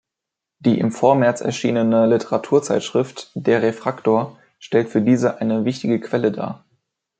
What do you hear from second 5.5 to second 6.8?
wichtige Quelle dar.